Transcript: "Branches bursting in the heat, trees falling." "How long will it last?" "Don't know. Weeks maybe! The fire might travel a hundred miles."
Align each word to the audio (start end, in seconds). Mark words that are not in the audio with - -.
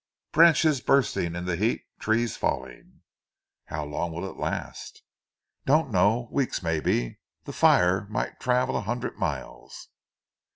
"Branches 0.31 0.81
bursting 0.81 1.35
in 1.35 1.45
the 1.45 1.55
heat, 1.55 1.83
trees 1.99 2.35
falling." 2.35 3.01
"How 3.65 3.85
long 3.85 4.11
will 4.11 4.27
it 4.27 4.35
last?" 4.35 5.03
"Don't 5.67 5.91
know. 5.91 6.27
Weeks 6.31 6.63
maybe! 6.63 7.19
The 7.43 7.53
fire 7.53 8.07
might 8.09 8.39
travel 8.39 8.77
a 8.77 8.81
hundred 8.81 9.19
miles." 9.19 9.89